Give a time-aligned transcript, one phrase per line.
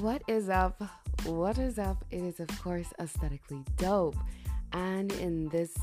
[0.00, 0.82] What is up?
[1.24, 2.04] What is up?
[2.10, 4.16] It is, of course, aesthetically dope.
[4.74, 5.74] And in this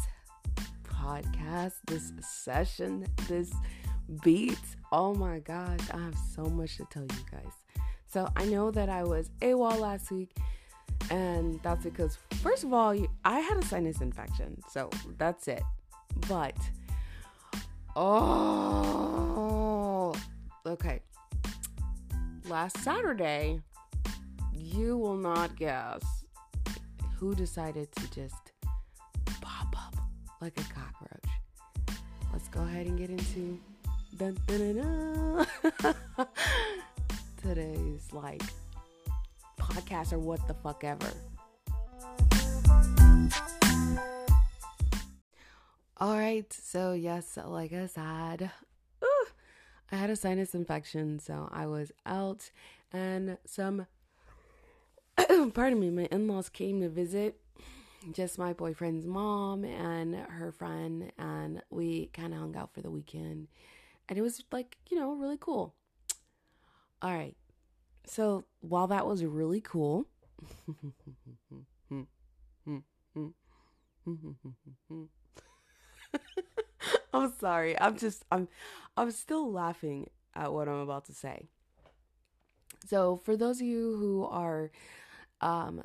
[0.84, 3.52] podcast, this session, this
[4.24, 4.60] beat,
[4.92, 7.54] oh my gosh, I have so much to tell you guys.
[8.06, 10.36] So I know that I was AWOL last week,
[11.10, 12.96] and that's because, first of all,
[13.26, 14.62] I had a sinus infection.
[14.70, 15.64] So that's it.
[16.30, 16.56] But,
[17.96, 18.54] oh,
[20.68, 21.00] okay.
[22.48, 23.60] Last Saturday,
[24.74, 26.02] you will not guess
[27.18, 28.52] who decided to just
[29.40, 29.96] pop up
[30.42, 32.00] like a cockroach.
[32.32, 33.60] Let's go ahead and get into
[34.18, 35.46] dun, dun,
[35.84, 35.96] dun,
[37.42, 38.42] today's like
[39.60, 41.12] podcast or what the fuck ever.
[45.98, 48.50] All right, so yes, like I said,
[49.02, 49.26] uh,
[49.92, 52.50] I had a sinus infection, so I was out,
[52.92, 53.86] and some
[55.54, 57.40] pardon me, my in laws came to visit
[58.12, 62.92] just my boyfriend's mom and her friend, and we kind of hung out for the
[62.92, 63.48] weekend.
[64.10, 65.74] And it was like, you know, really cool.
[67.02, 67.36] All right.
[68.06, 70.08] So while that was really cool,
[77.14, 77.80] I'm sorry.
[77.80, 78.48] I'm just I'm
[78.98, 81.48] I'm still laughing at what I'm about to say.
[82.86, 84.72] So for those of you who are
[85.44, 85.84] um,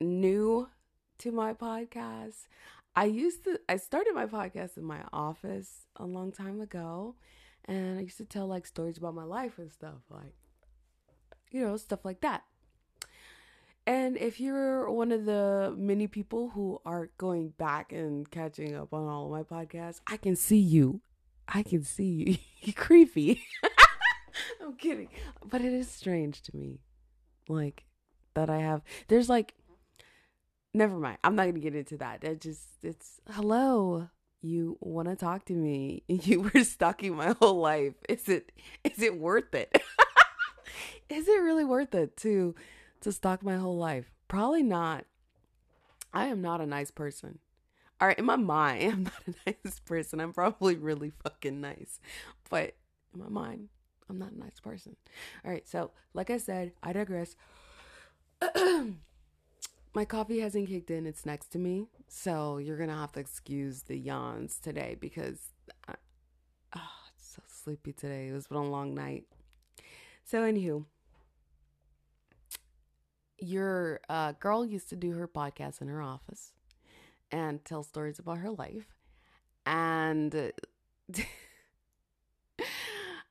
[0.00, 0.68] new
[1.18, 2.48] to my podcast.
[2.94, 7.14] I used to, I started my podcast in my office a long time ago,
[7.64, 10.34] and I used to tell like stories about my life and stuff, like,
[11.50, 12.42] you know, stuff like that.
[13.86, 18.92] And if you're one of the many people who are going back and catching up
[18.92, 21.02] on all of my podcasts, I can see you.
[21.46, 22.36] I can see you.
[22.62, 23.44] You're creepy.
[24.60, 25.08] I'm kidding.
[25.44, 26.80] But it is strange to me.
[27.48, 27.85] Like,
[28.36, 28.82] that I have.
[29.08, 29.54] There's like,
[30.72, 31.18] never mind.
[31.24, 32.22] I'm not gonna get into that.
[32.22, 34.08] It just, it's hello.
[34.42, 36.04] You want to talk to me?
[36.08, 37.94] You were stalking my whole life.
[38.08, 38.52] Is it,
[38.84, 39.82] is it worth it?
[41.08, 42.54] is it really worth it to,
[43.00, 44.12] to stalk my whole life?
[44.28, 45.04] Probably not.
[46.12, 47.40] I am not a nice person.
[48.00, 50.20] All right, in my mind, I'm not a nice person.
[50.20, 51.98] I'm probably really fucking nice,
[52.50, 52.76] but
[53.14, 53.68] in my mind,
[54.08, 54.96] I'm not a nice person.
[55.44, 57.36] All right, so like I said, I digress.
[59.94, 61.06] my coffee hasn't kicked in.
[61.06, 61.86] It's next to me.
[62.08, 65.40] So you're going to have to excuse the yawns today because
[65.88, 65.94] I,
[66.74, 66.80] oh,
[67.14, 68.28] it's so sleepy today.
[68.28, 69.24] It was been a long night.
[70.24, 70.84] So, anywho,
[73.38, 76.52] your uh, girl used to do her podcast in her office
[77.30, 78.96] and tell stories about her life.
[79.64, 80.52] And.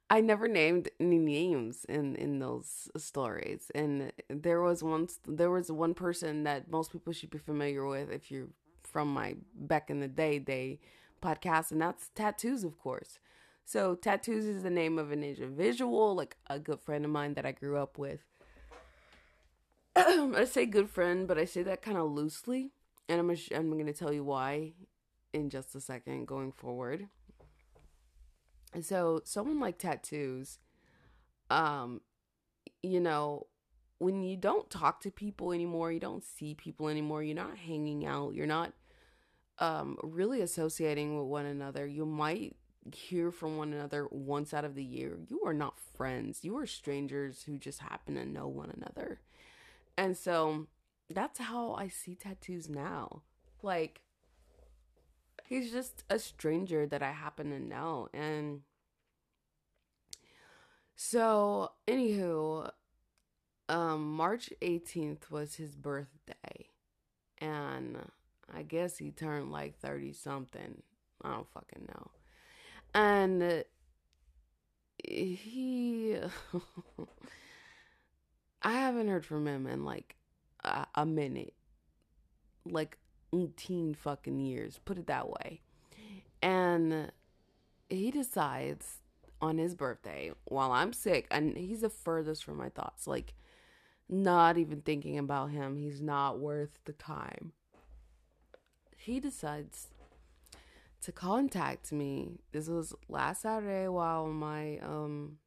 [0.10, 5.72] I never named any names in in those stories, and there was once there was
[5.72, 8.50] one person that most people should be familiar with if you're
[8.84, 10.80] from my back in the day day
[11.24, 13.18] podcast, and that's tattoos, of course.
[13.66, 17.48] So tattoos is the name of an individual, like a good friend of mine that
[17.48, 18.22] I grew up with.
[19.96, 22.70] I say good friend, but I say that kind of loosely,
[23.10, 24.74] and I'm I'm going to tell you why
[25.34, 27.08] in just a second going forward
[28.84, 30.58] so someone like tattoos
[31.52, 32.02] um
[32.82, 33.46] you know
[34.00, 38.06] when you don't talk to people anymore you don't see people anymore you're not hanging
[38.06, 38.74] out you're not
[39.60, 42.56] um really associating with one another you might
[42.94, 45.18] hear from one another once out of the year.
[45.28, 46.44] You are not friends.
[46.44, 49.22] You are strangers who just happen to know one another.
[49.98, 50.68] And so
[51.10, 53.22] that's how i see tattoos now.
[53.62, 54.02] Like
[55.48, 58.10] he's just a stranger that I happen to know.
[58.14, 58.62] And
[60.96, 62.72] so, anywho,
[63.70, 66.70] um, March 18th was his birthday.
[67.40, 67.98] And
[68.54, 70.82] I guess he turned like 30 something.
[71.22, 72.12] I don't fucking know.
[72.94, 73.64] And
[75.04, 76.18] he.
[78.62, 80.16] I haven't heard from him in like
[80.64, 81.54] a, a minute.
[82.66, 82.98] Like
[83.44, 85.62] 18 fucking years, put it that way.
[86.42, 87.12] And
[87.90, 89.00] he decides
[89.42, 93.08] on his birthday while I'm sick, and he's the furthest from my thoughts.
[93.08, 93.34] Like,
[94.08, 97.54] not even thinking about him, he's not worth the time.
[98.98, 99.88] He decides
[101.02, 102.40] to contact me.
[102.52, 105.38] This was last Saturday while my um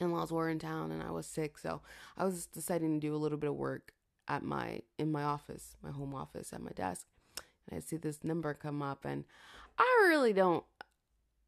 [0.00, 1.80] in-laws were in town and I was sick, so
[2.16, 3.92] I was deciding to do a little bit of work
[4.32, 7.06] at my in my office, my home office at my desk.
[7.68, 9.24] And I see this number come up and
[9.78, 10.64] I really don't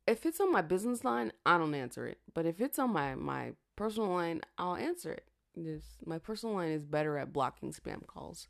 [0.07, 2.19] if it's on my business line, I don't answer it.
[2.35, 5.25] But if it's on my my personal line, I'll answer it.
[6.05, 8.49] My personal line is better at blocking spam calls.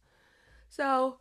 [0.68, 1.18] So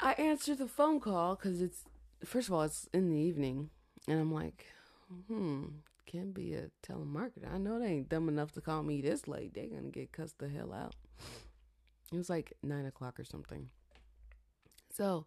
[0.00, 1.84] I answer the phone call because it's
[2.24, 3.70] first of all it's in the evening,
[4.08, 4.66] and I'm like,
[5.28, 5.66] hmm,
[6.12, 7.52] can be a telemarketer.
[7.52, 9.54] I know they ain't dumb enough to call me this late.
[9.54, 10.94] They're gonna get cussed the hell out.
[12.12, 13.70] It was like nine o'clock or something.
[14.92, 15.26] So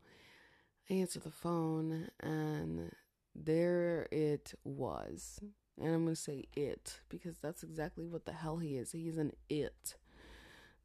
[0.89, 2.91] I answer the phone, and
[3.33, 5.39] there it was.
[5.81, 8.91] And I'm going to say it because that's exactly what the hell he is.
[8.91, 9.95] He's an it.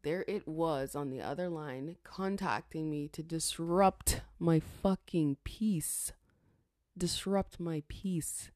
[0.02, 6.12] There it was on the other line contacting me to disrupt my fucking peace.
[6.96, 8.50] Disrupt my peace.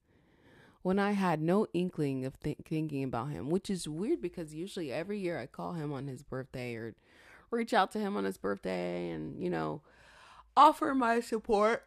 [0.85, 4.93] When I had no inkling of th- thinking about him, which is weird because usually
[4.93, 6.95] every year I call him on his birthday or
[7.51, 9.81] reach out to him on his birthday and, you know,
[10.55, 11.87] offer my support.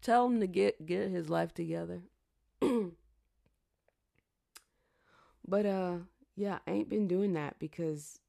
[0.00, 2.02] Tell him to get get his life together.
[5.46, 5.96] but uh
[6.36, 8.20] yeah, I ain't been doing that because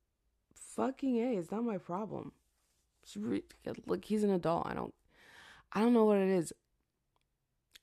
[0.56, 2.32] fucking A, it's not my problem.
[3.16, 3.44] Re-
[3.86, 4.66] look, he's an adult.
[4.66, 4.96] I don't
[5.74, 6.54] I don't know what it is.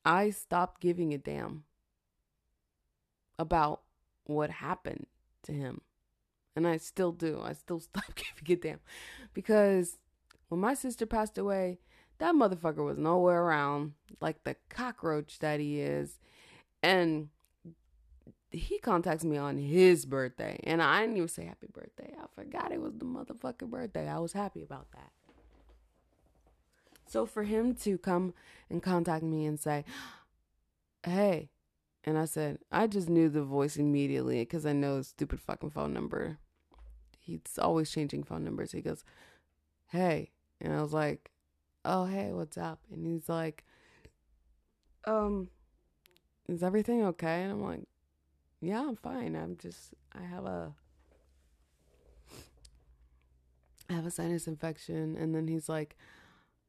[0.04, 1.64] I stopped giving a damn
[3.38, 3.82] about
[4.24, 5.06] what happened
[5.44, 5.80] to him.
[6.56, 7.40] And I still do.
[7.42, 8.80] I still stop giving a damn.
[9.34, 9.98] Because
[10.48, 11.78] when my sister passed away,
[12.18, 16.18] that motherfucker was nowhere around like the cockroach that he is.
[16.82, 17.28] And
[18.50, 20.58] he contacts me on his birthday.
[20.64, 22.14] And I didn't even say happy birthday.
[22.20, 24.08] I forgot it was the motherfucking birthday.
[24.08, 25.12] I was happy about that.
[27.10, 28.34] So for him to come
[28.70, 29.84] and contact me and say,
[31.04, 31.50] hey,
[32.04, 35.70] and I said, I just knew the voice immediately because I know his stupid fucking
[35.70, 36.38] phone number.
[37.18, 38.70] He's always changing phone numbers.
[38.70, 39.02] He goes,
[39.88, 40.30] hey.
[40.60, 41.32] And I was like,
[41.84, 42.78] oh, hey, what's up?
[42.92, 43.64] And he's like,
[45.04, 45.48] um,
[46.48, 47.42] is everything okay?
[47.42, 47.88] And I'm like,
[48.60, 49.34] yeah, I'm fine.
[49.34, 50.72] I'm just, I have a,
[53.88, 55.16] I have a sinus infection.
[55.16, 55.96] And then he's like,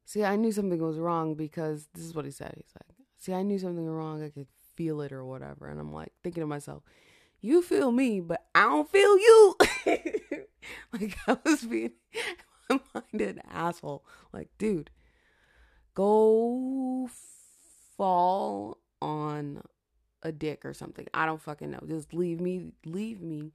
[0.05, 2.53] see, I knew something was wrong because this is what he said.
[2.55, 4.23] He's like, see, I knew something was wrong.
[4.23, 5.67] I could feel it or whatever.
[5.67, 6.83] And I'm like, thinking to myself,
[7.41, 9.55] you feel me, but I don't feel you.
[10.93, 11.93] like I was being
[12.93, 14.05] minded an asshole.
[14.31, 14.91] Like, dude,
[15.93, 17.09] go
[17.97, 19.61] fall on
[20.23, 21.07] a dick or something.
[21.13, 21.81] I don't fucking know.
[21.87, 23.51] Just leave me, leave me.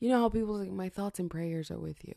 [0.00, 2.14] You know how people say my thoughts and prayers are with you.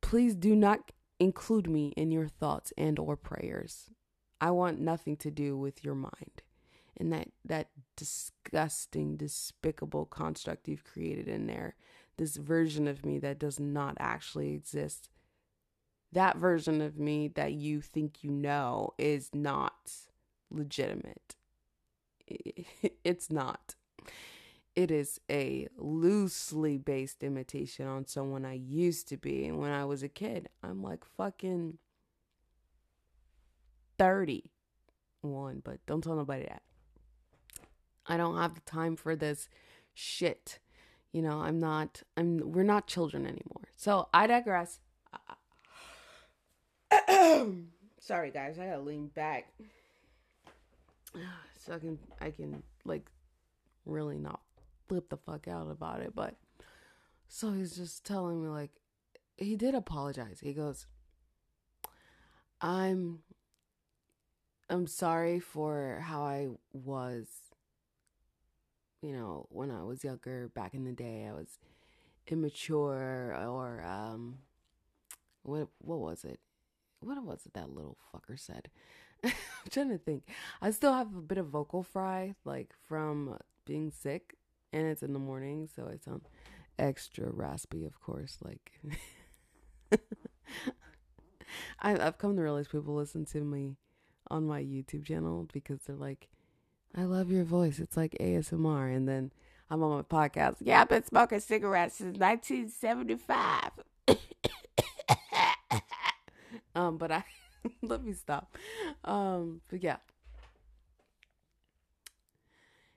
[0.00, 3.90] Please do not include me in your thoughts and or prayers.
[4.40, 6.42] I want nothing to do with your mind
[6.96, 11.74] and that that disgusting despicable construct you've created in there
[12.16, 15.10] this version of me that does not actually exist.
[16.12, 19.92] That version of me that you think you know is not
[20.50, 21.34] legitimate.
[23.04, 23.76] It's not.
[24.76, 29.50] It is a loosely based imitation on someone I used to be.
[29.50, 31.78] When I was a kid, I'm like fucking
[33.98, 36.60] 31, but don't tell nobody that.
[38.06, 39.48] I don't have the time for this
[39.94, 40.58] shit.
[41.10, 43.70] You know, I'm not, I'm, we're not children anymore.
[43.76, 44.80] So I digress.
[47.98, 49.50] Sorry, guys, I gotta lean back
[51.58, 53.06] so I can, I can like
[53.86, 54.40] really not
[54.88, 56.14] flip the fuck out about it.
[56.14, 56.36] But
[57.28, 58.70] so he's just telling me, like,
[59.36, 60.40] he did apologize.
[60.40, 60.86] He goes,
[62.60, 63.20] I'm,
[64.70, 67.26] I'm sorry for how I was
[69.02, 71.58] you know, when I was younger, back in the day, I was
[72.28, 74.38] immature or um
[75.42, 76.40] what what was it?
[77.00, 78.68] What was it that little fucker said?
[79.24, 79.32] I'm
[79.70, 80.24] trying to think.
[80.60, 84.34] I still have a bit of vocal fry, like from being sick,
[84.76, 86.28] and it's in the morning, so I sound
[86.78, 88.36] extra raspy, of course.
[88.44, 88.72] Like,
[91.80, 93.76] I, I've come to realize people listen to me
[94.30, 96.28] on my YouTube channel because they're like,
[96.94, 97.78] I love your voice.
[97.78, 98.94] It's like ASMR.
[98.94, 99.32] And then
[99.70, 100.56] I'm on my podcast.
[100.60, 103.70] Yeah, I've been smoking cigarettes since 1975.
[106.74, 107.24] um, but I
[107.82, 108.56] let me stop.
[109.04, 109.96] Um, but yeah.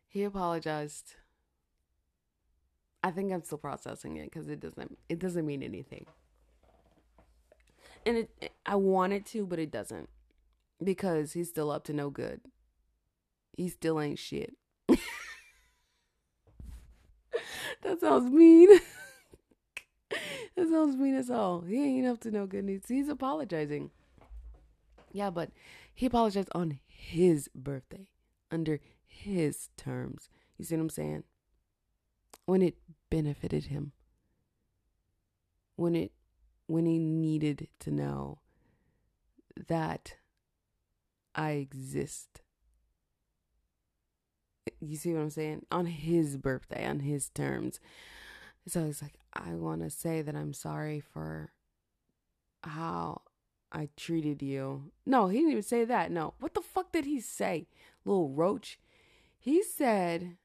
[0.07, 1.13] He apologized.
[3.03, 6.05] I think I'm still processing it because it doesn't it doesn't mean anything.
[8.05, 10.09] And it I want it to, but it doesn't.
[10.81, 12.41] Because he's still up to no good
[13.59, 14.55] he still ain't shit.
[14.87, 14.99] that
[17.99, 18.69] sounds mean.
[20.55, 21.59] that sounds mean as all.
[21.61, 22.83] He ain't up to no good news.
[22.87, 23.91] He's apologizing.
[25.11, 25.51] Yeah, but
[25.93, 28.07] he apologized on his birthday
[28.49, 30.29] under his terms.
[30.57, 31.23] You see what I'm saying?
[32.49, 32.77] When it
[33.11, 33.91] benefited him.
[35.75, 36.11] When it
[36.65, 38.39] when he needed to know
[39.67, 40.15] that
[41.35, 42.41] I exist.
[44.79, 45.65] You see what I'm saying?
[45.71, 47.79] On his birthday, on his terms.
[48.67, 51.51] So he's like, I want to say that I'm sorry for
[52.63, 53.21] how
[53.71, 54.91] I treated you.
[55.05, 56.11] No, he didn't even say that.
[56.11, 56.33] No.
[56.39, 57.67] What the fuck did he say?
[58.05, 58.79] Little roach.
[59.37, 60.37] He said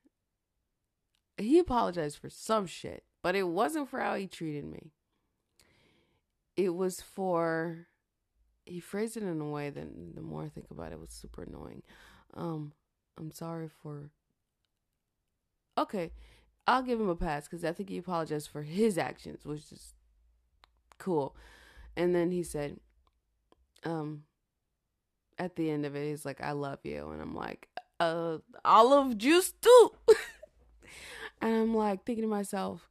[1.38, 4.92] he apologized for some shit, but it wasn't for how he treated me.
[6.56, 7.88] It was for
[8.64, 11.42] he phrased it in a way that the more I think about it was super
[11.42, 11.82] annoying.
[12.34, 12.72] Um,
[13.18, 14.10] I'm sorry for
[15.76, 16.12] Okay,
[16.66, 19.94] I'll give him a pass because I think he apologized for his actions, which is
[20.98, 21.34] cool.
[21.96, 22.78] And then he said,
[23.84, 24.22] um,
[25.38, 27.10] at the end of it, he's like, I love you.
[27.10, 29.90] And I'm like, uh, olive juice too.
[31.40, 32.88] and I'm like thinking to myself,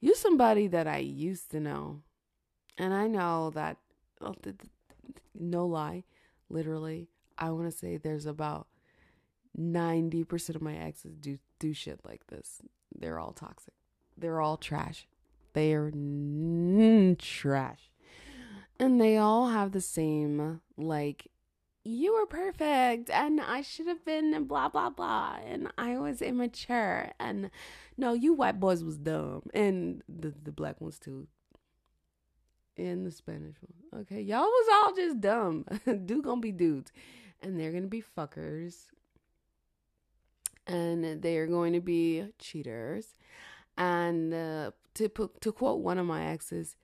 [0.00, 2.02] you somebody that I used to know.
[2.76, 3.78] And I know that,
[4.20, 4.34] oh,
[5.38, 6.04] no lie,
[6.48, 8.66] literally, I want to say there's about
[9.58, 12.60] 90% of my exes do do shit like this.
[12.94, 13.74] They're all toxic.
[14.18, 15.06] They're all trash.
[15.52, 17.90] They are n- trash.
[18.78, 21.28] And they all have the same like
[21.84, 27.10] you were perfect and I should have been blah blah blah and I was immature
[27.20, 27.50] and
[27.96, 31.28] no you white boys was dumb and the the black ones too
[32.76, 34.02] and the Spanish one.
[34.02, 35.64] Okay, y'all was all just dumb.
[36.06, 36.90] Dude gonna be dudes
[37.42, 38.86] and they're gonna be fuckers
[40.66, 43.14] and they are going to be cheaters.
[43.76, 45.08] And uh, to
[45.40, 46.76] to quote one of my exes,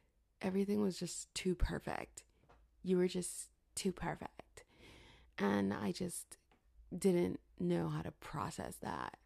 [0.43, 2.25] everything was just too perfect.
[2.83, 4.43] You were just too perfect,
[5.41, 6.37] and I just
[6.97, 9.17] didn't know how to process that.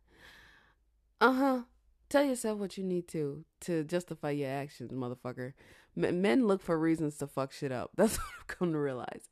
[1.20, 1.60] Uh huh.
[2.08, 5.52] Tell yourself what you need to to justify your actions, motherfucker.
[5.96, 7.90] M- men look for reasons to fuck shit up.
[7.96, 9.28] That's what I've come to realize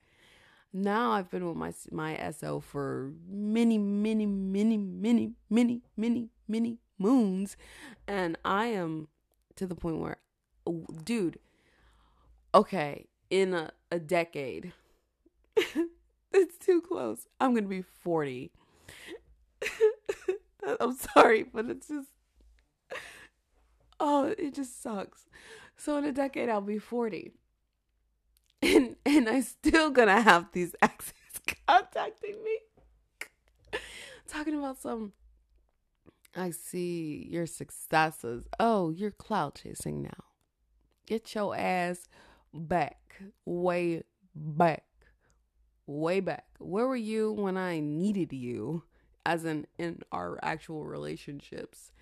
[0.72, 6.78] now I've been with my my SO for many, many, many, many, many, many, many
[6.98, 7.56] moons,
[8.08, 9.08] and I am
[9.56, 10.16] to the point where,
[11.04, 11.38] dude,
[12.54, 14.72] okay, in a, a decade,
[16.34, 17.26] it's too close.
[17.40, 18.52] I'm gonna be forty.
[20.80, 22.08] I'm sorry, but it's just,
[23.98, 25.28] oh, it just sucks.
[25.76, 27.32] So in a decade, I'll be forty
[28.62, 31.12] and and I still gonna have these exes
[31.66, 33.78] contacting me,
[34.28, 35.12] talking about some.
[36.34, 38.46] I see your successes.
[38.58, 40.24] Oh, you're cloud chasing now.
[41.04, 42.08] Get your ass
[42.54, 44.84] back, way back,
[45.86, 46.46] way back.
[46.58, 48.84] Where were you when I needed you?
[49.24, 51.92] As in in our actual relationships,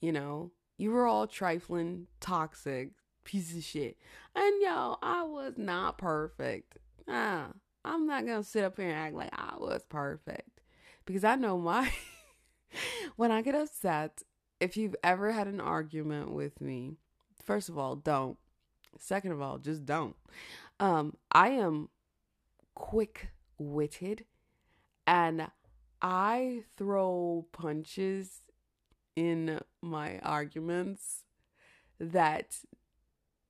[0.00, 2.90] you know, you were all trifling, toxic,
[3.24, 3.96] piece of shit.
[4.34, 6.78] And yo, I was not perfect.
[7.08, 7.48] Ah,
[7.84, 10.60] I'm not gonna sit up here and act like I was perfect
[11.04, 11.90] because I know my.
[13.16, 14.22] when I get upset,
[14.60, 16.96] if you've ever had an argument with me,
[17.44, 18.38] first of all, don't.
[18.98, 20.16] Second of all, just don't.
[20.78, 21.88] Um, I am
[22.74, 24.24] quick witted
[25.06, 25.48] and
[26.00, 28.42] I throw punches
[29.14, 31.24] in my arguments
[31.98, 32.58] that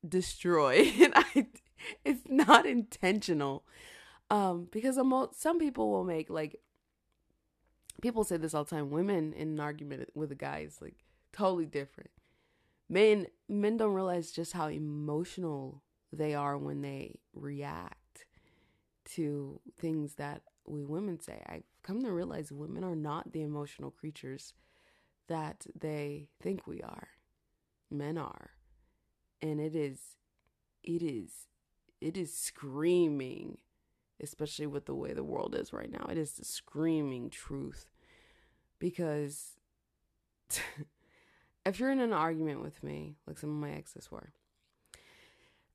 [0.07, 0.93] destroy.
[1.01, 1.47] And I
[2.05, 3.65] it's not intentional.
[4.31, 4.99] Um because
[5.37, 6.61] some people will make like
[8.01, 11.05] people say this all the time women in an argument with a guy is like
[11.33, 12.11] totally different.
[12.89, 18.02] Men men don't realize just how emotional they are when they react
[19.05, 21.43] to things that we women say.
[21.47, 24.55] I've come to realize women are not the emotional creatures
[25.29, 27.09] that they think we are.
[27.91, 28.51] Men are.
[29.41, 29.99] And it is
[30.83, 31.47] it is
[32.01, 33.59] it is screaming
[34.21, 37.87] especially with the way the world is right now it is the screaming truth.
[38.79, 39.59] Because
[41.67, 44.33] if you're in an argument with me like some of my exes were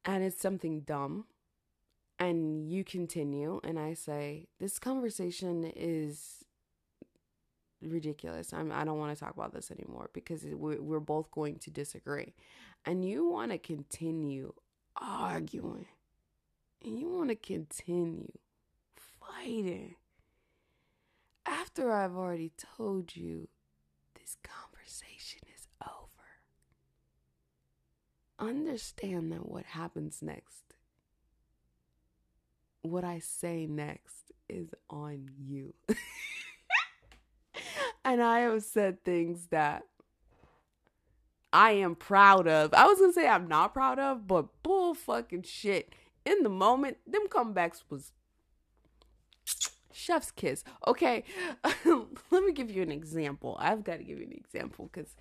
[0.05, 1.25] and it's something dumb
[2.19, 6.37] and you continue and i say this conversation is
[7.81, 8.53] ridiculous.
[8.53, 11.69] I'm, i don't want to talk about this anymore because we're, we're both going to
[11.69, 12.33] disagree.
[12.85, 14.53] And you want to continue
[14.95, 15.87] arguing.
[16.83, 18.31] And you want to continue
[18.95, 19.95] fighting.
[21.45, 23.47] After I've already told you
[24.15, 26.41] this conversation is over,
[28.39, 30.66] understand that what happens next,
[32.89, 35.73] what I say next, is on you.
[38.05, 39.83] and I have said things that
[41.51, 42.73] I am proud of.
[42.73, 45.93] I was gonna say I'm not proud of, but bull fucking shit.
[46.25, 48.11] In the moment, them comebacks was
[49.93, 50.63] chef's kiss.
[50.85, 51.23] Okay,
[51.85, 53.57] let me give you an example.
[53.59, 55.15] I've got to give you an example because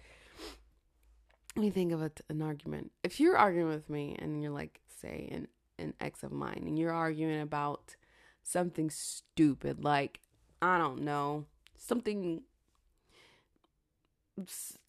[1.54, 2.92] let me think of a, an argument.
[3.02, 6.78] If you're arguing with me and you're like, say, an an ex of mine, and
[6.78, 7.96] you're arguing about
[8.42, 10.20] something stupid, like
[10.62, 12.42] I don't know, something.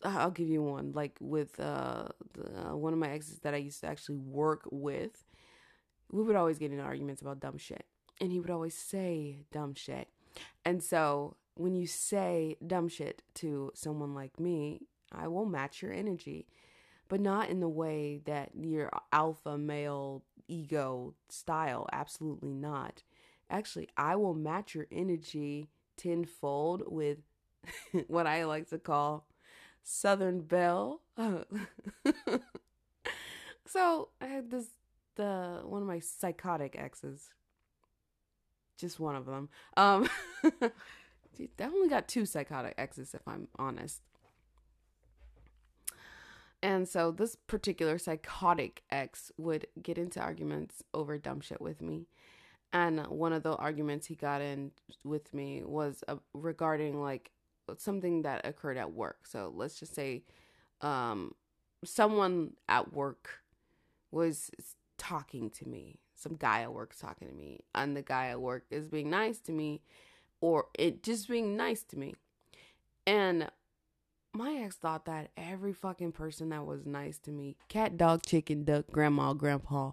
[0.04, 3.80] I'll give you one, like with uh, the, one of my exes that I used
[3.82, 5.26] to actually work with.
[6.12, 7.86] We would always get in arguments about dumb shit
[8.20, 10.10] and he would always say dumb shit.
[10.66, 15.94] And so when you say dumb shit to someone like me, I will match your
[15.94, 16.48] energy,
[17.08, 21.88] but not in the way that your alpha male ego style.
[21.92, 23.04] Absolutely not.
[23.50, 27.20] Actually, I will match your energy tenfold with
[28.08, 29.28] what I like to call
[29.84, 31.02] Southern Belle.
[33.66, 34.68] so I had this
[35.16, 37.32] the one of my psychotic exes
[38.78, 39.50] just one of them.
[39.76, 40.08] Um,
[40.44, 44.02] I only got two psychotic exes, if I'm honest.
[46.64, 52.08] And so this particular psychotic ex would get into arguments over dumb shit with me.
[52.74, 54.72] And one of the arguments he got in
[55.04, 57.32] with me was uh, regarding like
[57.78, 59.28] something that occurred at work.
[59.28, 60.24] So let's just say
[60.82, 61.34] um,
[61.86, 63.42] someone at work
[64.12, 64.52] was
[64.98, 68.66] talking to me some guy at work talking to me and the guy at work
[68.72, 69.82] is being nice to me
[70.42, 72.16] or it just being nice to me.
[73.06, 73.50] And
[74.38, 78.64] my ex thought that every fucking person that was nice to me, cat, dog, chicken,
[78.64, 79.92] duck, grandma, grandpa,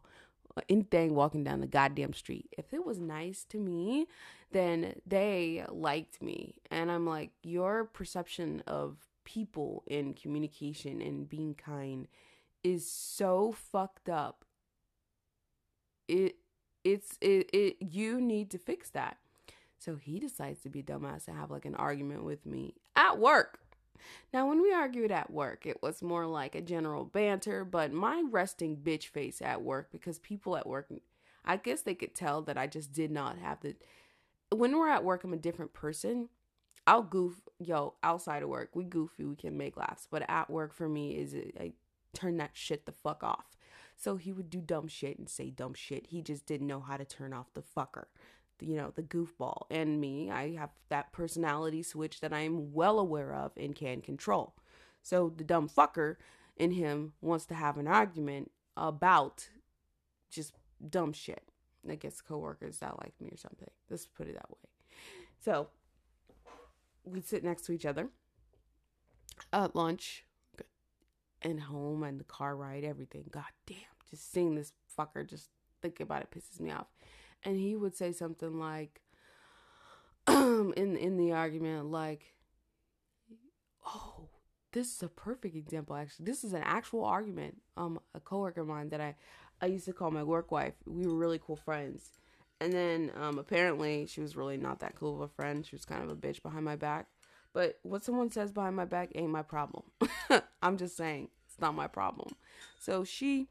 [0.68, 4.06] anything walking down the goddamn street, if it was nice to me,
[4.52, 6.54] then they liked me.
[6.70, 12.06] And I'm like, your perception of people in communication and being kind
[12.62, 14.44] is so fucked up
[16.08, 16.36] it
[16.82, 19.16] it's it, it you need to fix that.
[19.78, 23.58] So he decides to be dumbass and have like an argument with me at work.
[24.32, 28.24] Now, when we argued at work, it was more like a general banter, but my
[28.30, 30.88] resting bitch face at work because people at work,
[31.44, 33.76] I guess they could tell that I just did not have the.
[34.54, 36.28] When we're at work, I'm a different person.
[36.86, 40.74] I'll goof, yo, outside of work, we goofy, we can make laughs, but at work
[40.74, 41.72] for me is I
[42.12, 43.56] turn that shit the fuck off.
[43.96, 46.08] So he would do dumb shit and say dumb shit.
[46.08, 48.04] He just didn't know how to turn off the fucker,
[48.60, 49.62] you know, the goofball.
[49.70, 54.00] And me, I have that personality switch that I am well aware of and can
[54.00, 54.54] control.
[55.02, 56.16] So the dumb fucker
[56.56, 59.48] in him wants to have an argument about
[60.30, 60.54] just
[60.88, 61.42] dumb shit.
[61.88, 63.68] I guess coworkers that like me or something.
[63.90, 64.56] Let's put it that way.
[65.38, 65.68] So
[67.04, 68.08] we'd sit next to each other
[69.52, 70.24] at lunch
[71.42, 73.24] and home and the car ride, everything.
[73.30, 73.76] God damn,
[74.08, 75.50] just seeing this fucker, just
[75.82, 76.86] thinking about it pisses me off.
[77.44, 79.00] And he would say something like,
[80.28, 82.34] in in the argument, like,
[83.86, 84.28] "Oh,
[84.72, 85.96] this is a perfect example.
[85.96, 87.60] Actually, this is an actual argument.
[87.76, 89.14] Um, a coworker of mine that I,
[89.60, 90.74] I used to call my work wife.
[90.86, 92.10] We were really cool friends."
[92.60, 95.66] And then um, apparently she was really not that cool of a friend.
[95.66, 97.08] She was kind of a bitch behind my back.
[97.52, 99.84] But what someone says behind my back ain't my problem.
[100.62, 102.34] I'm just saying, it's not my problem.
[102.80, 103.48] So she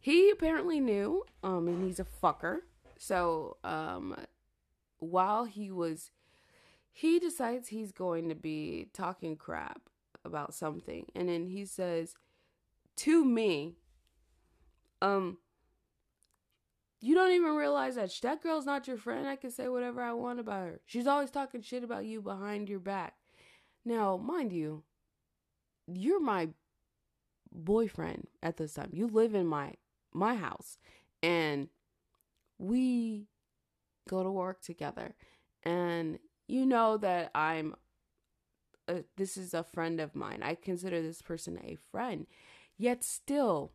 [0.00, 2.60] he apparently knew, um, and he's a fucker.
[2.96, 4.16] So, um,
[4.98, 6.10] while he was,
[6.90, 9.82] he decides he's going to be talking crap
[10.24, 12.14] about something, and then he says
[12.96, 13.76] to me,
[15.02, 15.38] um,
[17.00, 19.26] you don't even realize that that girl's not your friend.
[19.26, 20.80] I can say whatever I want about her.
[20.84, 23.14] She's always talking shit about you behind your back.
[23.84, 24.82] Now, mind you,
[25.86, 26.50] you're my
[27.50, 28.90] boyfriend at this time.
[28.92, 29.74] You live in my
[30.12, 30.78] my house
[31.22, 31.68] and
[32.58, 33.26] we
[34.08, 35.14] go to work together.
[35.62, 36.18] And
[36.48, 37.74] you know that I'm
[38.88, 40.40] a, this is a friend of mine.
[40.42, 42.26] I consider this person a friend.
[42.76, 43.72] Yet still,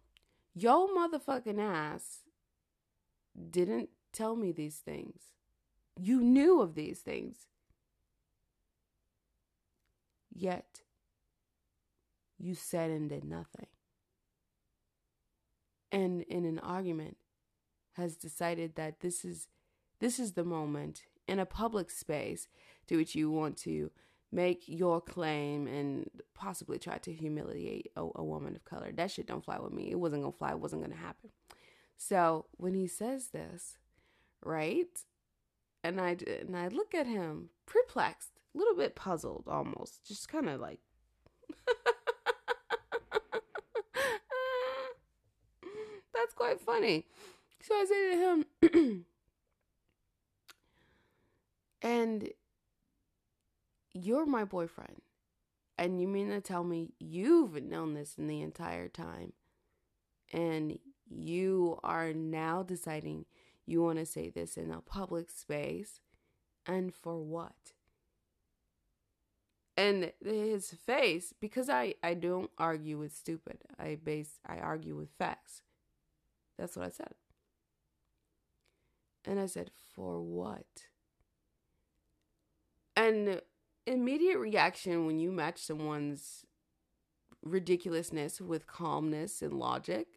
[0.53, 2.21] yo motherfucking ass
[3.49, 5.21] didn't tell me these things.
[5.97, 7.47] You knew of these things.
[10.33, 10.81] Yet,
[12.37, 13.67] you said and did nothing.
[15.91, 17.17] And in an argument,
[17.95, 19.47] has decided that this is
[19.99, 22.47] this is the moment in a public space
[22.87, 23.89] to which you want to
[24.31, 28.91] make your claim and possibly try to humiliate a, a woman of color.
[28.91, 29.89] That shit don't fly with me.
[29.89, 30.51] It wasn't gonna fly.
[30.51, 31.29] It wasn't gonna happen.
[31.97, 33.77] So when he says this,
[34.43, 34.99] right,
[35.83, 40.49] and I and I look at him perplexed, a little bit puzzled, almost, just kind
[40.49, 40.79] of like.
[46.45, 47.05] quite funny.
[47.61, 49.05] So I say to him,
[51.81, 52.29] and
[53.93, 55.01] you're my boyfriend.
[55.77, 59.33] And you mean to tell me you've known this in the entire time?
[60.31, 60.79] And
[61.09, 63.25] you are now deciding
[63.65, 65.99] you want to say this in a public space?
[66.65, 67.73] And for what?
[69.75, 73.57] And his face, because I, I don't argue with stupid.
[73.77, 75.61] I base I argue with facts.
[76.57, 77.13] That's what I said.
[79.25, 80.65] And I said, for what?
[82.95, 83.41] And
[83.85, 86.45] immediate reaction when you match someone's
[87.43, 90.07] ridiculousness with calmness and logic,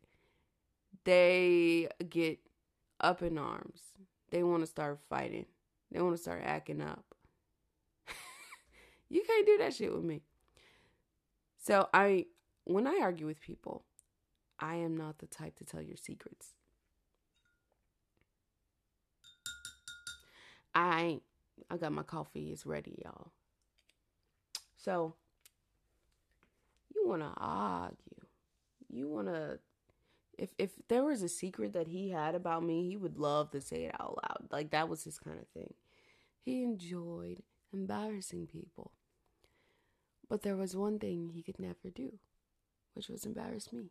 [1.04, 2.38] they get
[3.00, 3.80] up in arms.
[4.30, 5.46] They want to start fighting.
[5.90, 7.04] They want to start acting up.
[9.08, 10.22] you can't do that shit with me.
[11.58, 12.26] So I
[12.64, 13.84] when I argue with people,
[14.60, 16.54] I am not the type to tell your secrets.
[20.74, 21.20] I
[21.70, 22.50] I got my coffee.
[22.50, 23.32] It's ready, y'all.
[24.76, 25.14] So,
[26.94, 27.96] you want to argue.
[28.88, 29.58] You want to
[30.38, 33.60] if if there was a secret that he had about me, he would love to
[33.60, 34.48] say it out loud.
[34.50, 35.74] Like that was his kind of thing.
[36.44, 37.42] He enjoyed
[37.72, 38.92] embarrassing people.
[40.28, 42.18] But there was one thing he could never do,
[42.94, 43.90] which was embarrass me.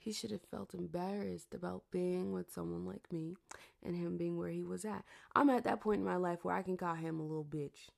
[0.00, 3.36] He should have felt embarrassed about being with someone like me
[3.82, 5.04] and him being where he was at.
[5.36, 7.90] I'm at that point in my life where I can call him a little bitch.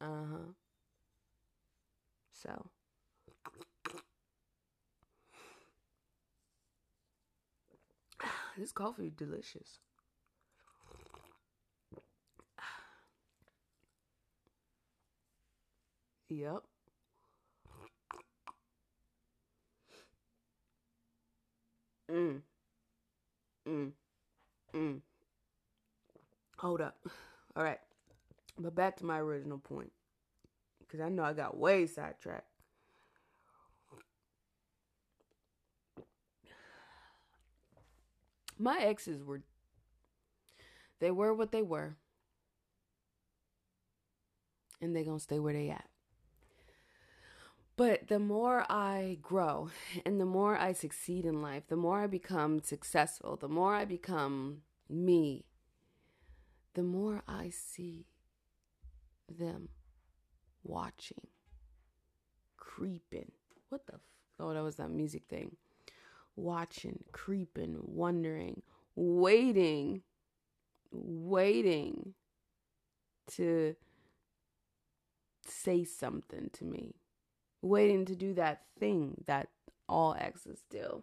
[0.00, 0.52] Uh huh.
[2.32, 2.70] So.
[8.58, 9.78] This coffee is delicious.
[16.28, 16.62] Yep.
[22.10, 22.42] Mm.
[23.66, 23.92] Mm.
[24.74, 25.00] Mm.
[26.58, 26.96] Hold up.
[27.56, 27.80] All right.
[28.58, 29.92] But back to my original point.
[30.80, 32.46] Because I know I got way sidetracked.
[38.58, 39.42] My exes were.
[41.00, 41.96] They were what they were.
[44.80, 45.89] And they gonna stay where they at.
[47.80, 49.70] But the more I grow
[50.04, 53.86] and the more I succeed in life, the more I become successful, the more I
[53.86, 54.58] become
[54.90, 55.46] me,
[56.74, 58.04] the more I see
[59.34, 59.70] them
[60.62, 61.28] watching,
[62.58, 63.32] creeping.
[63.70, 63.94] What the?
[63.94, 64.00] F-
[64.38, 65.56] oh, that was that music thing.
[66.36, 68.60] Watching, creeping, wondering,
[68.94, 70.02] waiting,
[70.92, 72.12] waiting
[73.36, 73.74] to
[75.46, 76.96] say something to me
[77.62, 79.48] waiting to do that thing that
[79.88, 81.02] all exes do.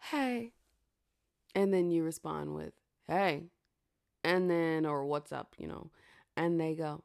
[0.00, 0.52] Hey.
[1.54, 2.72] And then you respond with,
[3.06, 3.44] hey.
[4.22, 5.90] And then, or what's up, you know.
[6.36, 7.02] And they go,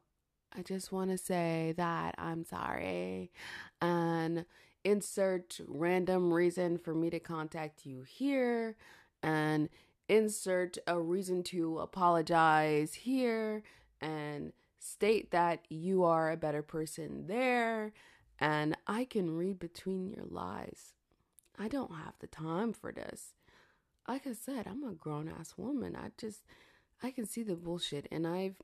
[0.56, 3.32] I just want to say that I'm sorry.
[3.80, 4.44] And
[4.84, 8.76] insert random reason for me to contact you here.
[9.22, 9.70] And
[10.08, 13.62] insert a reason to apologize here.
[14.00, 17.92] And state that you are a better person there
[18.38, 20.94] and I can read between your lies.
[21.58, 23.34] I don't have the time for this.
[24.08, 25.96] Like I said, I'm a grown ass woman.
[25.96, 26.42] I just
[27.02, 28.56] I can see the bullshit and I've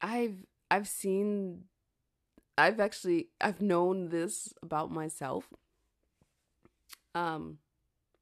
[0.00, 1.64] I've I've seen
[2.56, 5.52] I've actually I've known this about myself
[7.14, 7.58] um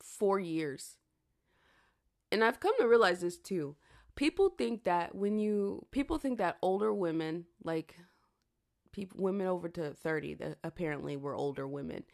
[0.02, 0.96] for years.
[2.30, 3.76] And I've come to realize this too.
[4.14, 7.96] People think that when you people think that older women like
[8.92, 12.04] people women over to 30 that apparently were older women.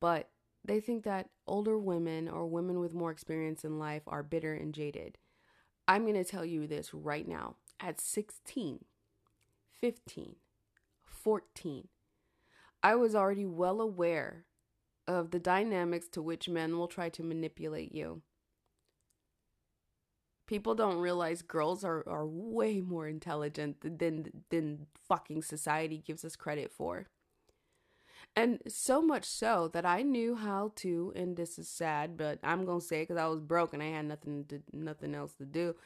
[0.00, 0.28] But
[0.64, 4.74] they think that older women or women with more experience in life are bitter and
[4.74, 5.18] jaded.
[5.86, 7.56] I'm going to tell you this right now.
[7.80, 8.84] At 16
[9.80, 10.36] 15
[11.04, 11.88] 14
[12.82, 14.44] i was already well aware
[15.06, 18.22] of the dynamics to which men will try to manipulate you
[20.48, 26.34] people don't realize girls are, are way more intelligent than than fucking society gives us
[26.34, 27.06] credit for.
[28.34, 32.64] And so much so that I knew how to, and this is sad, but I'm
[32.64, 35.44] gonna say it because I was broke and I had nothing to, nothing else to
[35.44, 35.76] do.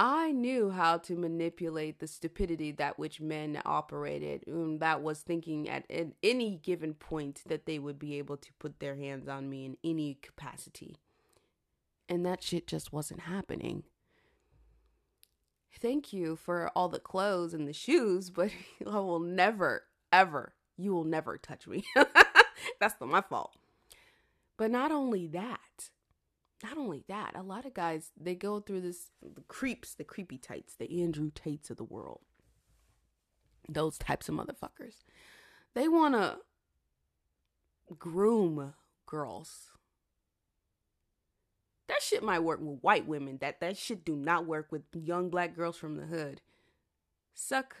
[0.00, 5.68] I knew how to manipulate the stupidity that which men operated, and that was thinking
[5.68, 9.48] at, at any given point that they would be able to put their hands on
[9.48, 10.96] me in any capacity.
[12.08, 13.84] And that shit just wasn't happening
[15.80, 18.50] thank you for all the clothes and the shoes, but
[18.86, 21.84] I will never, ever, you will never touch me.
[22.80, 23.56] That's not my fault.
[24.56, 25.90] But not only that,
[26.62, 30.38] not only that, a lot of guys they go through this the creeps, the creepy
[30.38, 32.20] tights, the Andrew Tates of the world.
[33.68, 35.04] Those types of motherfuckers.
[35.74, 36.38] They want to
[37.98, 38.74] groom
[39.06, 39.70] girls.
[41.88, 43.38] That shit might work with white women.
[43.40, 46.40] That that shit do not work with young black girls from the hood.
[47.34, 47.76] Suck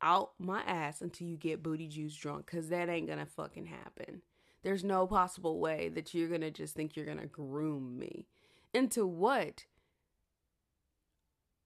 [0.00, 3.66] out my ass until you get booty juice drunk cuz that ain't going to fucking
[3.66, 4.22] happen.
[4.62, 8.26] There's no possible way that you're going to just think you're going to groom me.
[8.72, 9.66] Into what?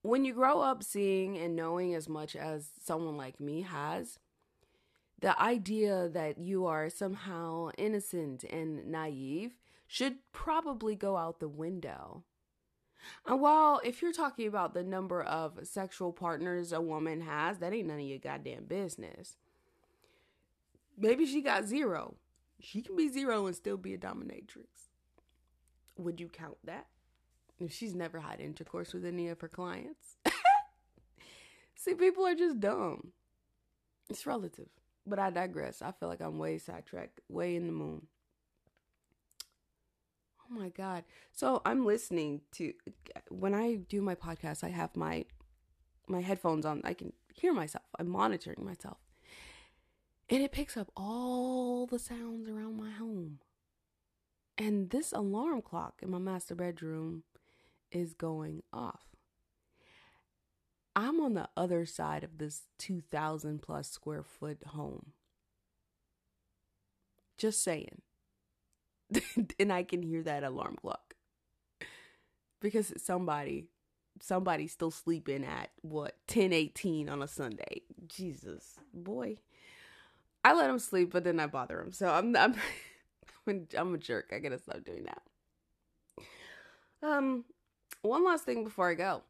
[0.02, 4.18] When you grow up seeing and knowing as much as someone like me has,
[5.20, 9.56] the idea that you are somehow innocent and naive
[9.88, 12.22] should probably go out the window.
[13.26, 17.72] And while if you're talking about the number of sexual partners a woman has, that
[17.72, 19.36] ain't none of your goddamn business.
[20.96, 22.16] Maybe she got zero.
[22.60, 24.66] She can be zero and still be a dominatrix.
[25.96, 26.86] Would you count that?
[27.58, 30.16] If she's never had intercourse with any of her clients.
[31.76, 33.12] See, people are just dumb.
[34.10, 34.68] It's relative.
[35.06, 35.80] But I digress.
[35.80, 38.06] I feel like I'm way sidetracked, way in the moon.
[40.50, 41.04] Oh my God.
[41.32, 42.72] So I'm listening to,
[43.30, 45.24] when I do my podcast, I have my
[46.08, 46.80] my headphones on.
[46.84, 47.84] I can hear myself.
[47.98, 48.98] I'm monitoring myself.
[50.28, 53.38] And it picks up all the sounds around my home.
[54.56, 57.22] And this alarm clock in my master bedroom
[57.90, 59.04] is going off.
[60.96, 65.12] I'm on the other side of this 2,000 plus square foot home.
[67.36, 68.02] Just saying.
[69.58, 71.14] and I can hear that alarm clock.
[72.60, 73.66] Because somebody,
[74.20, 77.82] somebody's still sleeping at what, 1018 on a Sunday.
[78.06, 79.38] Jesus, boy.
[80.44, 81.92] I let him sleep, but then I bother him.
[81.92, 82.34] So I'm
[83.46, 84.32] I'm I'm a jerk.
[84.34, 85.22] I gotta stop doing that.
[87.02, 87.44] Um,
[88.02, 89.22] one last thing before I go.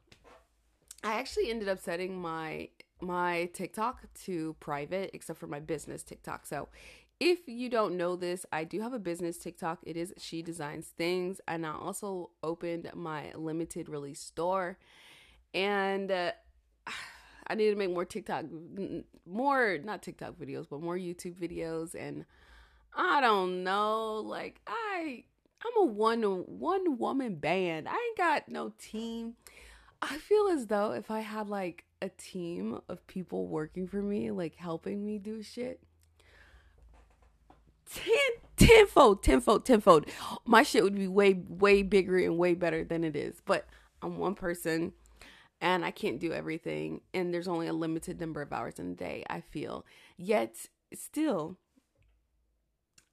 [1.05, 2.69] I actually ended up setting my
[3.01, 6.47] my TikTok to private, except for my business TikTok.
[6.47, 6.69] So
[7.21, 9.81] if you don't know this, I do have a business TikTok.
[9.83, 14.79] It is She Designs Things, and I also opened my limited release store.
[15.53, 16.33] And uh,
[17.47, 18.45] I need to make more TikTok,
[19.27, 21.95] more not TikTok videos, but more YouTube videos.
[21.95, 22.25] And
[22.95, 25.25] I don't know, like I,
[25.65, 27.89] I'm a one one woman band.
[27.89, 29.35] I ain't got no team.
[30.01, 34.31] I feel as though if I had like a team of people working for me,
[34.31, 35.83] like helping me do shit,
[37.93, 40.07] ten, tenfold, tenfold, tenfold,
[40.45, 43.41] my shit would be way, way bigger and way better than it is.
[43.45, 43.67] But
[44.03, 44.93] I'm one person
[45.61, 47.01] and I can't do everything.
[47.15, 49.85] And there's only a limited number of hours in a day, I feel.
[50.17, 51.59] Yet, still,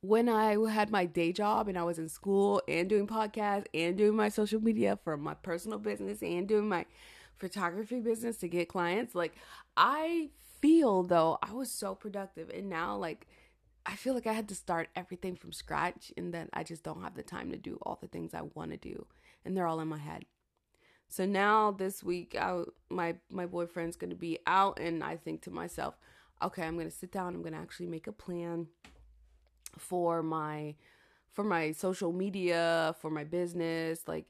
[0.02, 3.98] when I had my day job and I was in school and doing podcasts and
[3.98, 6.86] doing my social media for my personal business and doing my
[7.38, 9.34] photography business to get clients, like,
[9.76, 10.30] I
[10.62, 12.50] feel though I was so productive.
[12.50, 13.28] And now, like,
[13.86, 17.04] I feel like I had to start everything from scratch and then I just don't
[17.04, 19.06] have the time to do all the things I want to do.
[19.44, 20.26] And they're all in my head.
[21.08, 25.52] So now this week, I, my my boyfriend's gonna be out, and I think to
[25.52, 25.96] myself,
[26.42, 27.36] okay, I'm gonna sit down.
[27.36, 28.68] I'm gonna actually make a plan
[29.78, 30.76] for my
[31.32, 34.26] for my social media, for my business, like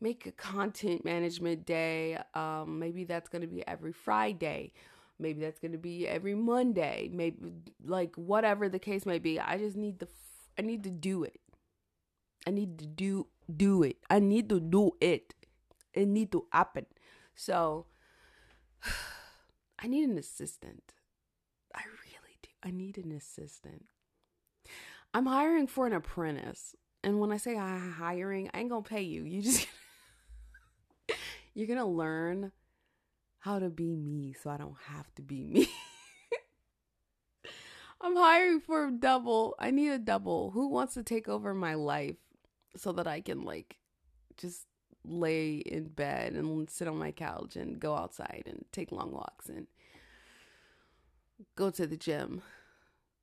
[0.00, 2.18] make a content management day.
[2.34, 4.72] Um, maybe that's gonna be every Friday.
[5.18, 7.10] Maybe that's gonna be every Monday.
[7.12, 7.36] Maybe
[7.84, 9.40] like whatever the case may be.
[9.40, 10.08] I just need the
[10.58, 11.40] I need to do it.
[12.46, 13.96] I need to do do it.
[14.10, 15.34] I need to do it
[15.96, 16.86] it need to happen.
[17.34, 17.86] So
[19.78, 20.92] I need an assistant.
[21.74, 22.48] I really do.
[22.62, 23.86] I need an assistant.
[25.12, 26.74] I'm hiring for an apprentice.
[27.02, 29.24] And when I say hiring, I ain't gonna pay you.
[29.24, 29.66] You just
[31.54, 32.52] you're gonna learn
[33.46, 35.68] how to be me so I don't have to be me.
[38.00, 39.54] I'm hiring for a double.
[39.60, 40.50] I need a double.
[40.50, 42.16] Who wants to take over my life
[42.76, 43.76] so that I can like
[44.36, 44.66] just
[45.04, 49.48] lay in bed and sit on my couch and go outside and take long walks
[49.48, 49.68] and
[51.54, 52.42] go to the gym.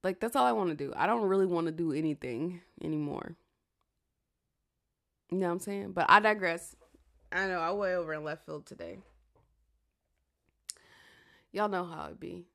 [0.05, 0.93] Like that's all I want to do.
[0.95, 3.36] I don't really want to do anything anymore.
[5.29, 5.91] You know what I'm saying?
[5.91, 6.77] But I digress.
[7.29, 8.99] I know I way over in left field today.
[11.54, 12.48] Y'all know how it be.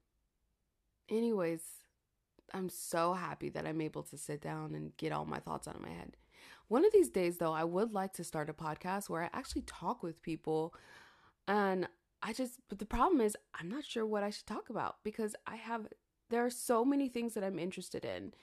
[1.08, 1.62] Anyways,
[2.52, 5.76] I'm so happy that I'm able to sit down and get all my thoughts out
[5.76, 6.16] of my head.
[6.66, 9.62] One of these days, though, I would like to start a podcast where I actually
[9.62, 10.74] talk with people.
[11.46, 11.88] And
[12.22, 15.34] I just, but the problem is, I'm not sure what I should talk about because
[15.46, 15.86] I have,
[16.28, 18.34] there are so many things that I'm interested in.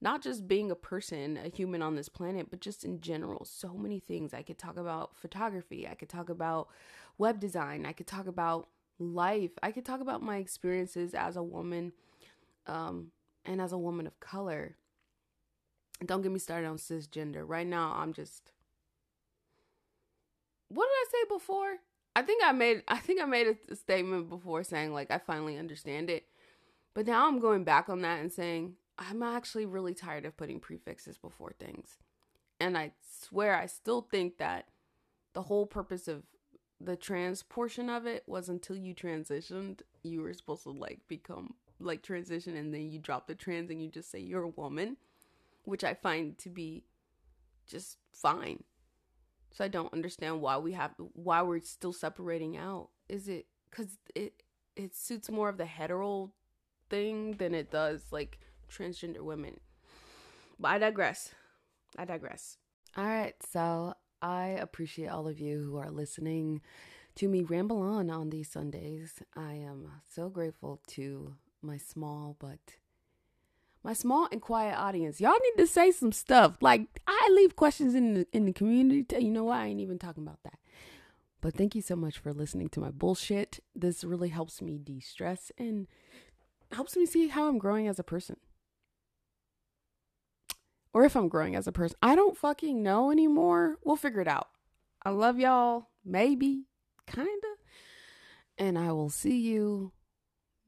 [0.00, 3.44] not just being a person, a human on this planet, but just in general.
[3.44, 4.34] So many things.
[4.34, 6.68] I could talk about photography, I could talk about
[7.16, 11.42] web design, I could talk about life, I could talk about my experiences as a
[11.42, 11.92] woman
[12.66, 13.08] um,
[13.44, 14.76] and as a woman of color.
[16.04, 17.44] Don't get me started on cisgender.
[17.46, 18.50] Right now, I'm just.
[20.68, 21.76] What did I say before?
[22.16, 25.58] I think I made I think I made a statement before saying like I finally
[25.58, 26.26] understand it.
[26.94, 30.60] But now I'm going back on that and saying I'm actually really tired of putting
[30.60, 31.98] prefixes before things.
[32.60, 34.66] And I swear I still think that
[35.32, 36.22] the whole purpose of
[36.84, 41.54] the trans portion of it was until you transitioned, you were supposed to like become
[41.80, 44.96] like transition and then you drop the trans and you just say you're a woman,
[45.64, 46.84] which I find to be
[47.66, 48.64] just fine.
[49.52, 52.90] So I don't understand why we have why we're still separating out.
[53.08, 54.42] Is it cuz it
[54.76, 56.32] it suits more of the hetero
[56.90, 58.38] thing than it does like
[58.70, 59.60] transgender women.
[60.58, 61.34] But I digress.
[61.96, 62.58] I digress.
[62.96, 63.94] All right, so
[64.24, 66.62] I appreciate all of you who are listening
[67.16, 69.22] to me ramble on on these Sundays.
[69.36, 72.78] I am so grateful to my small but
[73.82, 75.20] my small and quiet audience.
[75.20, 76.56] Y'all need to say some stuff.
[76.62, 79.04] Like I leave questions in the in the community.
[79.22, 79.58] You know what?
[79.58, 80.58] I ain't even talking about that.
[81.42, 83.60] But thank you so much for listening to my bullshit.
[83.76, 85.86] This really helps me de-stress and
[86.72, 88.38] helps me see how I'm growing as a person
[90.94, 91.96] or if I'm growing as a person.
[92.00, 93.76] I don't fucking know anymore.
[93.84, 94.48] We'll figure it out.
[95.02, 95.88] I love y'all.
[96.04, 96.64] Maybe.
[97.06, 97.30] Kinda.
[98.56, 99.92] And I will see you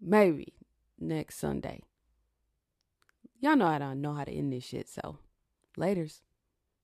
[0.01, 0.55] maybe
[0.99, 1.81] next Sunday.
[3.41, 5.19] Y'all know I don't know how to end this shit, so
[5.79, 6.21] laters.